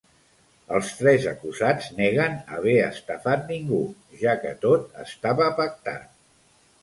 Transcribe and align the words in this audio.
Els 0.77 0.87
tres 0.99 1.25
acusats 1.31 1.89
neguen 1.99 2.39
haver 2.57 2.73
estafat 2.85 3.45
ningú 3.51 3.83
ja 4.23 4.35
que 4.47 4.55
tot 4.65 4.87
estava 5.03 5.51
pactat. 5.61 6.09